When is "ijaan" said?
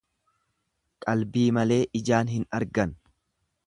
2.03-2.35